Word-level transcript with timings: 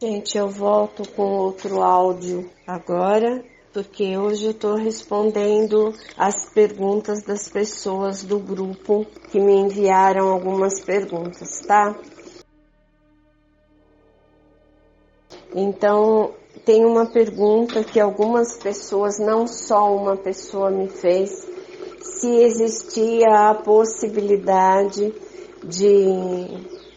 Gente, 0.00 0.38
eu 0.38 0.48
volto 0.48 1.02
com 1.08 1.24
outro 1.38 1.82
áudio 1.82 2.48
agora, 2.64 3.44
porque 3.72 4.16
hoje 4.16 4.44
eu 4.44 4.50
estou 4.52 4.76
respondendo 4.76 5.92
as 6.16 6.48
perguntas 6.50 7.24
das 7.24 7.48
pessoas 7.48 8.22
do 8.22 8.38
grupo 8.38 9.04
que 9.28 9.40
me 9.40 9.54
enviaram 9.54 10.28
algumas 10.30 10.80
perguntas, 10.84 11.62
tá? 11.66 11.96
Então, 15.52 16.32
tem 16.64 16.84
uma 16.84 17.06
pergunta 17.06 17.82
que 17.82 17.98
algumas 17.98 18.56
pessoas, 18.56 19.18
não 19.18 19.48
só 19.48 19.92
uma 19.92 20.16
pessoa 20.16 20.70
me 20.70 20.86
fez, 20.86 21.44
se 22.00 22.36
existia 22.44 23.50
a 23.50 23.52
possibilidade 23.52 25.12
de, 25.64 25.90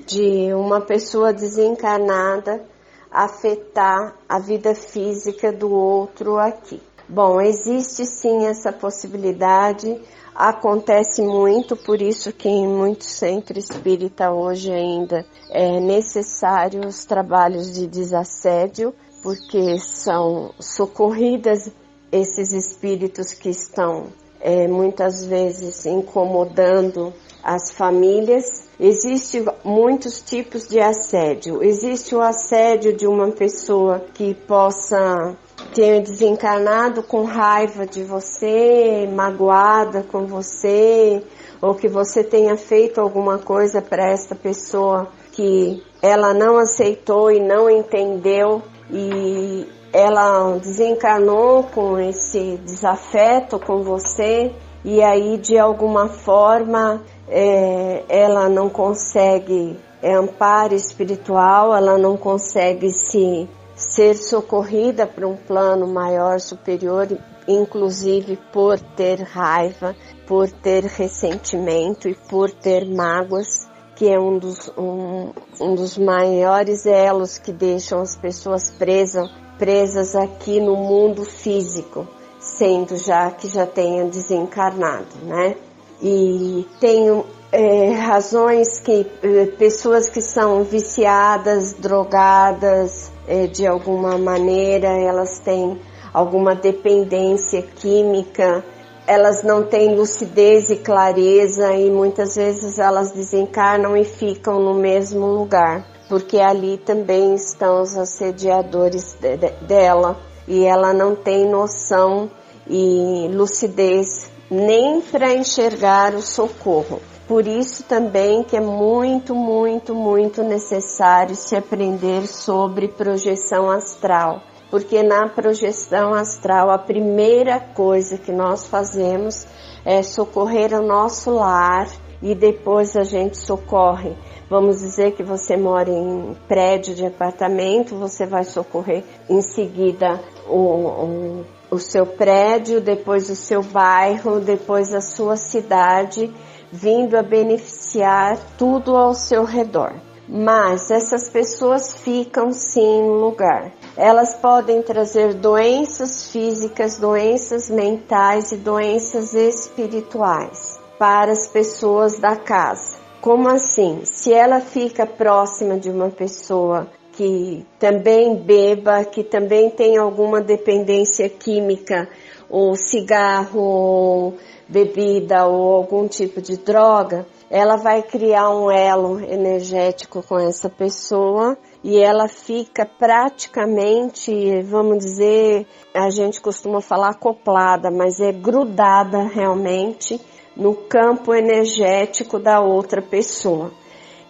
de 0.05 0.53
uma 0.53 0.79
pessoa 0.81 1.33
desencarnada 1.33 2.69
afetar 3.11 4.15
a 4.27 4.39
vida 4.39 4.73
física 4.73 5.51
do 5.51 5.69
outro 5.69 6.37
aqui. 6.37 6.81
Bom, 7.09 7.41
existe 7.41 8.05
sim 8.05 8.45
essa 8.45 8.71
possibilidade, 8.71 9.99
acontece 10.33 11.21
muito, 11.21 11.75
por 11.75 12.01
isso 12.01 12.31
que 12.31 12.47
em 12.47 12.65
muitos 12.65 13.07
centros 13.07 13.69
espírita 13.69 14.31
hoje 14.31 14.71
ainda 14.71 15.25
é 15.49 15.79
necessário 15.81 16.87
os 16.87 17.03
trabalhos 17.03 17.73
de 17.73 17.85
desassédio, 17.85 18.93
porque 19.21 19.77
são 19.77 20.53
socorridas 20.57 21.69
esses 22.11 22.53
espíritos 22.53 23.33
que 23.33 23.49
estão 23.49 24.07
é, 24.41 24.67
muitas 24.67 25.25
vezes 25.25 25.85
incomodando 25.85 27.13
as 27.43 27.71
famílias. 27.71 28.69
Existem 28.79 29.45
muitos 29.63 30.21
tipos 30.21 30.67
de 30.67 30.79
assédio. 30.79 31.63
Existe 31.63 32.15
o 32.15 32.21
assédio 32.21 32.93
de 32.93 33.07
uma 33.07 33.31
pessoa 33.31 34.03
que 34.13 34.33
possa 34.33 35.35
ter 35.73 36.01
desencarnado 36.01 37.03
com 37.03 37.23
raiva 37.23 37.85
de 37.85 38.03
você, 38.03 39.07
magoada 39.13 40.03
com 40.03 40.25
você, 40.25 41.23
ou 41.61 41.75
que 41.75 41.87
você 41.87 42.23
tenha 42.23 42.57
feito 42.57 42.99
alguma 42.99 43.37
coisa 43.37 43.81
para 43.81 44.09
esta 44.09 44.35
pessoa 44.35 45.07
que 45.31 45.81
ela 46.01 46.33
não 46.33 46.57
aceitou 46.57 47.31
e 47.31 47.39
não 47.39 47.69
entendeu 47.69 48.61
e 48.91 49.67
ela 49.93 50.57
desencarnou 50.57 51.63
com 51.63 51.99
esse 51.99 52.57
desafeto 52.65 53.59
com 53.59 53.83
você 53.83 54.51
e 54.83 55.01
aí 55.01 55.37
de 55.37 55.57
alguma 55.57 56.07
forma 56.07 57.01
é, 57.27 58.03
ela 58.09 58.49
não 58.49 58.69
consegue 58.69 59.77
é, 60.01 60.15
amparo 60.15 60.73
espiritual, 60.73 61.75
ela 61.75 61.97
não 61.97 62.17
consegue 62.17 62.91
se 62.91 63.47
ser 63.75 64.15
socorrida 64.15 65.07
para 65.07 65.27
um 65.27 65.35
plano 65.35 65.87
maior, 65.87 66.39
superior, 66.39 67.07
inclusive 67.47 68.37
por 68.51 68.79
ter 68.79 69.21
raiva, 69.21 69.95
por 70.27 70.49
ter 70.49 70.83
ressentimento 70.83 72.07
e 72.07 72.13
por 72.13 72.51
ter 72.51 72.85
mágoas, 72.85 73.67
que 73.95 74.07
é 74.07 74.19
um 74.19 74.37
dos, 74.37 74.71
um, 74.77 75.31
um 75.59 75.75
dos 75.75 75.97
maiores 75.97 76.85
elos 76.85 77.37
que 77.37 77.51
deixam 77.51 78.01
as 78.01 78.15
pessoas 78.15 78.71
presas, 78.71 79.29
presas 79.61 80.15
aqui 80.15 80.59
no 80.59 80.75
mundo 80.75 81.23
físico, 81.23 82.07
sendo 82.39 82.97
já 82.97 83.29
que 83.29 83.47
já 83.47 83.63
tenha 83.63 84.05
desencarnado, 84.05 85.23
né? 85.23 85.55
E 86.01 86.65
tem 86.79 87.23
é, 87.51 87.91
razões 87.91 88.79
que 88.79 89.05
é, 89.21 89.45
pessoas 89.59 90.09
que 90.09 90.19
são 90.19 90.63
viciadas, 90.63 91.73
drogadas 91.73 93.11
é, 93.27 93.45
de 93.45 93.67
alguma 93.67 94.17
maneira, 94.17 94.87
elas 94.87 95.37
têm 95.37 95.79
alguma 96.11 96.55
dependência 96.55 97.61
química, 97.61 98.65
elas 99.05 99.43
não 99.43 99.61
têm 99.61 99.95
lucidez 99.95 100.71
e 100.71 100.77
clareza 100.77 101.71
e 101.75 101.91
muitas 101.91 102.35
vezes 102.35 102.79
elas 102.79 103.11
desencarnam 103.11 103.95
e 103.95 104.05
ficam 104.05 104.59
no 104.59 104.73
mesmo 104.73 105.27
lugar, 105.27 105.85
porque 106.11 106.41
ali 106.41 106.77
também 106.77 107.35
estão 107.35 107.81
os 107.81 107.95
assediadores 107.95 109.15
de, 109.21 109.37
de, 109.37 109.49
dela 109.61 110.19
e 110.45 110.65
ela 110.65 110.93
não 110.93 111.15
tem 111.15 111.49
noção 111.49 112.29
e 112.67 113.29
lucidez 113.33 114.29
nem 114.49 114.99
para 114.99 115.33
enxergar 115.33 116.13
o 116.13 116.21
socorro. 116.21 117.01
Por 117.29 117.47
isso 117.47 117.85
também 117.85 118.43
que 118.43 118.57
é 118.57 118.59
muito, 118.59 119.33
muito, 119.33 119.95
muito 119.95 120.43
necessário 120.43 121.33
se 121.33 121.55
aprender 121.55 122.27
sobre 122.27 122.89
projeção 122.89 123.71
astral. 123.71 124.41
Porque 124.69 125.01
na 125.01 125.29
projeção 125.29 126.13
astral 126.13 126.69
a 126.71 126.77
primeira 126.77 127.57
coisa 127.57 128.17
que 128.17 128.33
nós 128.33 128.67
fazemos 128.67 129.47
é 129.85 130.03
socorrer 130.03 130.73
o 130.73 130.85
nosso 130.85 131.31
lar 131.31 131.87
e 132.21 132.35
depois 132.35 132.95
a 132.95 133.03
gente 133.03 133.37
socorre. 133.37 134.15
Vamos 134.49 134.79
dizer 134.79 135.13
que 135.13 135.23
você 135.23 135.55
mora 135.55 135.89
em 135.89 136.35
prédio 136.47 136.93
de 136.93 137.05
apartamento, 137.05 137.95
você 137.95 138.25
vai 138.25 138.43
socorrer 138.43 139.03
em 139.29 139.41
seguida 139.41 140.19
o, 140.47 140.57
o, 140.57 141.45
o 141.71 141.79
seu 141.79 142.05
prédio, 142.05 142.81
depois 142.81 143.29
o 143.29 143.35
seu 143.35 143.63
bairro, 143.63 144.39
depois 144.39 144.93
a 144.93 145.01
sua 145.01 145.35
cidade 145.35 146.31
vindo 146.71 147.17
a 147.17 147.23
beneficiar 147.23 148.37
tudo 148.57 148.95
ao 148.95 149.13
seu 149.13 149.43
redor. 149.43 149.93
Mas 150.27 150.89
essas 150.89 151.29
pessoas 151.29 151.93
ficam 151.93 152.53
sim 152.53 153.01
no 153.01 153.15
lugar. 153.15 153.73
Elas 153.97 154.35
podem 154.35 154.81
trazer 154.81 155.33
doenças 155.33 156.31
físicas, 156.31 156.97
doenças 156.97 157.69
mentais 157.69 158.53
e 158.53 158.57
doenças 158.57 159.33
espirituais 159.33 160.70
para 161.01 161.31
as 161.31 161.47
pessoas 161.47 162.19
da 162.19 162.35
casa. 162.35 162.99
Como 163.21 163.49
assim? 163.49 164.01
Se 164.03 164.31
ela 164.31 164.61
fica 164.61 165.03
próxima 165.03 165.79
de 165.79 165.89
uma 165.89 166.11
pessoa 166.11 166.91
que 167.13 167.65
também 167.79 168.35
beba, 168.35 169.03
que 169.03 169.23
também 169.23 169.71
tem 169.71 169.97
alguma 169.97 170.39
dependência 170.41 171.27
química, 171.27 172.07
ou 172.47 172.75
cigarro, 172.75 173.59
ou 173.59 174.37
bebida 174.69 175.47
ou 175.47 175.73
algum 175.73 176.07
tipo 176.07 176.39
de 176.39 176.55
droga, 176.57 177.25
ela 177.49 177.77
vai 177.77 178.03
criar 178.03 178.51
um 178.51 178.69
elo 178.69 179.19
energético 179.21 180.21
com 180.21 180.37
essa 180.37 180.69
pessoa 180.69 181.57
e 181.83 181.97
ela 181.97 182.27
fica 182.27 182.85
praticamente, 182.85 184.61
vamos 184.61 184.99
dizer, 184.99 185.65
a 185.95 186.11
gente 186.11 186.39
costuma 186.39 186.79
falar 186.79 187.09
acoplada, 187.09 187.89
mas 187.89 188.19
é 188.19 188.31
grudada 188.31 189.23
realmente 189.23 190.21
no 190.55 190.75
campo 190.75 191.33
energético 191.33 192.39
da 192.39 192.59
outra 192.59 193.01
pessoa 193.01 193.71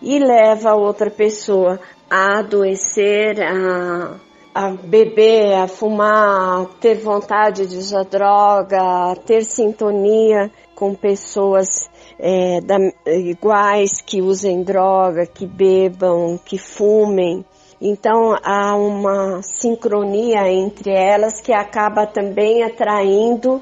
e 0.01 0.19
leva 0.19 0.71
a 0.71 0.75
outra 0.75 1.09
pessoa 1.09 1.79
a 2.09 2.39
adoecer, 2.39 3.41
a 3.41 4.19
a 4.53 4.69
beber, 4.71 5.53
a 5.53 5.67
fumar, 5.67 6.61
a 6.61 6.65
ter 6.79 6.95
vontade 6.95 7.65
de 7.65 7.77
usar 7.77 8.03
droga, 8.03 9.11
a 9.11 9.15
ter 9.15 9.45
sintonia 9.45 10.51
com 10.75 10.93
pessoas 10.93 11.89
é, 12.19 12.59
da, 12.61 12.77
iguais 13.07 14.01
que 14.01 14.21
usem 14.21 14.61
droga, 14.61 15.25
que 15.25 15.45
bebam, 15.45 16.37
que 16.43 16.57
fumem. 16.57 17.45
Então 17.79 18.35
há 18.43 18.75
uma 18.75 19.41
sincronia 19.41 20.51
entre 20.51 20.91
elas 20.91 21.39
que 21.41 21.53
acaba 21.53 22.05
também 22.05 22.63
atraindo 22.63 23.61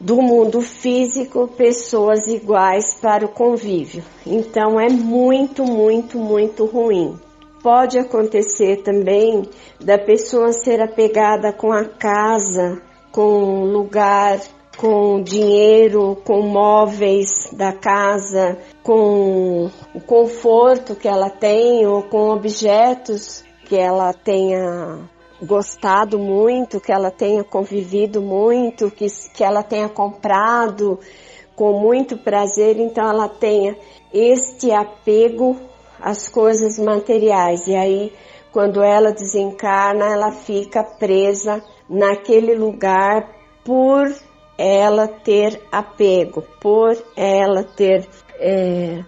do 0.00 0.16
mundo 0.22 0.62
físico 0.62 1.46
pessoas 1.46 2.26
iguais 2.26 2.94
para 2.94 3.26
o 3.26 3.28
convívio. 3.28 4.02
Então 4.26 4.80
é 4.80 4.88
muito, 4.88 5.62
muito, 5.62 6.18
muito 6.18 6.64
ruim. 6.64 7.18
Pode 7.62 7.98
acontecer 7.98 8.82
também 8.82 9.42
da 9.78 9.98
pessoa 9.98 10.50
ser 10.52 10.80
apegada 10.80 11.52
com 11.52 11.70
a 11.70 11.84
casa, 11.84 12.80
com 13.12 13.64
lugar, 13.64 14.40
com 14.78 15.22
dinheiro, 15.22 16.16
com 16.24 16.40
móveis 16.40 17.50
da 17.52 17.70
casa, 17.70 18.56
com 18.82 19.68
o 19.94 20.00
conforto 20.00 20.94
que 20.94 21.06
ela 21.06 21.28
tem 21.28 21.86
ou 21.86 22.04
com 22.04 22.30
objetos 22.30 23.44
que 23.66 23.76
ela 23.76 24.14
tenha 24.14 24.98
gostado 25.42 26.18
muito, 26.18 26.80
que 26.80 26.92
ela 26.92 27.10
tenha 27.10 27.42
convivido 27.42 28.20
muito, 28.20 28.90
que, 28.90 29.06
que 29.34 29.42
ela 29.42 29.62
tenha 29.62 29.88
comprado 29.88 30.98
com 31.56 31.78
muito 31.78 32.16
prazer, 32.16 32.78
então 32.78 33.08
ela 33.08 33.28
tenha 33.28 33.76
este 34.12 34.72
apego 34.72 35.56
as 36.00 36.28
coisas 36.28 36.78
materiais. 36.78 37.66
E 37.66 37.76
aí, 37.76 38.12
quando 38.52 38.82
ela 38.82 39.12
desencarna, 39.12 40.06
ela 40.06 40.32
fica 40.32 40.82
presa 40.82 41.62
naquele 41.88 42.54
lugar 42.54 43.28
por 43.64 44.12
ela 44.56 45.06
ter 45.08 45.60
apego, 45.70 46.42
por 46.60 46.96
ela 47.16 47.62
ter 47.62 48.06
é, 48.38 49.02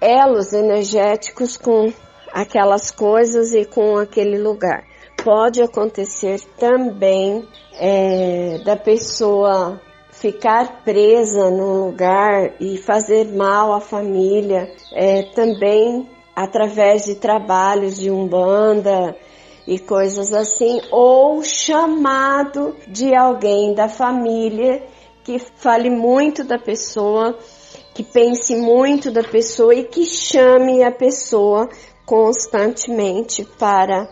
elos 0.00 0.52
energéticos 0.52 1.56
com 1.56 1.92
aquelas 2.32 2.90
coisas 2.90 3.52
e 3.52 3.64
com 3.64 3.96
aquele 3.96 4.38
lugar. 4.38 4.84
Pode 5.22 5.60
acontecer 5.60 6.40
também 6.58 7.46
é, 7.74 8.58
da 8.64 8.76
pessoa 8.76 9.80
ficar 10.10 10.82
presa 10.84 11.50
num 11.50 11.86
lugar 11.86 12.54
e 12.60 12.78
fazer 12.78 13.26
mal 13.34 13.72
à 13.72 13.80
família, 13.80 14.72
é, 14.92 15.22
também 15.34 16.08
através 16.34 17.04
de 17.04 17.16
trabalhos 17.16 17.96
de 17.96 18.10
umbanda 18.10 19.16
e 19.66 19.78
coisas 19.78 20.32
assim, 20.32 20.80
ou 20.90 21.42
chamado 21.42 22.74
de 22.86 23.14
alguém 23.14 23.74
da 23.74 23.88
família 23.88 24.82
que 25.24 25.38
fale 25.38 25.90
muito 25.90 26.42
da 26.42 26.58
pessoa, 26.58 27.36
que 27.92 28.02
pense 28.02 28.56
muito 28.56 29.10
da 29.10 29.22
pessoa 29.22 29.74
e 29.74 29.84
que 29.84 30.06
chame 30.06 30.82
a 30.82 30.90
pessoa 30.90 31.68
constantemente 32.06 33.44
para 33.58 34.08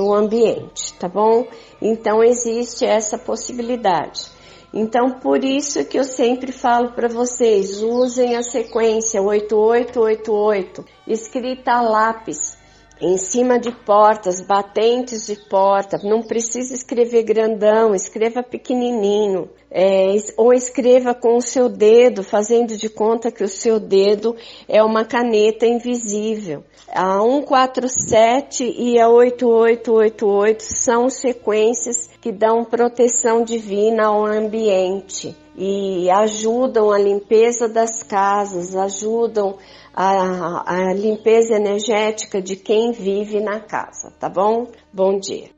o 0.00 0.14
ambiente, 0.14 0.94
tá 0.94 1.08
bom? 1.08 1.46
Então 1.80 2.22
existe 2.22 2.84
essa 2.84 3.18
possibilidade. 3.18 4.36
Então, 4.72 5.12
por 5.20 5.42
isso 5.42 5.84
que 5.86 5.98
eu 5.98 6.04
sempre 6.04 6.52
falo 6.52 6.92
para 6.92 7.08
vocês, 7.08 7.82
usem 7.82 8.36
a 8.36 8.42
sequência 8.42 9.22
8888, 9.22 10.84
escrita 11.06 11.72
a 11.72 11.80
lápis, 11.80 12.55
em 13.00 13.18
cima 13.18 13.58
de 13.58 13.70
portas, 13.70 14.40
batentes 14.40 15.26
de 15.26 15.36
porta. 15.48 15.98
Não 16.02 16.22
precisa 16.22 16.74
escrever 16.74 17.22
grandão, 17.24 17.94
escreva 17.94 18.42
pequenininho. 18.42 19.50
É, 19.70 20.14
ou 20.36 20.54
escreva 20.54 21.14
com 21.14 21.36
o 21.36 21.42
seu 21.42 21.68
dedo, 21.68 22.22
fazendo 22.22 22.76
de 22.76 22.88
conta 22.88 23.30
que 23.30 23.44
o 23.44 23.48
seu 23.48 23.78
dedo 23.78 24.34
é 24.68 24.82
uma 24.82 25.04
caneta 25.04 25.66
invisível. 25.66 26.64
A 26.88 27.18
147 27.20 28.64
e 28.64 28.98
a 28.98 29.08
8888 29.08 30.62
são 30.62 31.10
sequências 31.10 32.08
que 32.20 32.32
dão 32.32 32.64
proteção 32.64 33.44
divina 33.44 34.06
ao 34.06 34.24
ambiente 34.24 35.36
e 35.56 36.10
ajudam 36.10 36.92
a 36.92 36.98
limpeza 36.98 37.68
das 37.68 38.02
casas, 38.02 38.76
ajudam 38.76 39.56
a, 39.94 40.90
a 40.90 40.92
limpeza 40.92 41.54
energética 41.54 42.42
de 42.42 42.56
quem 42.56 42.92
vive 42.92 43.40
na 43.40 43.60
casa, 43.60 44.12
tá 44.20 44.28
bom? 44.28 44.70
Bom 44.92 45.18
dia. 45.18 45.55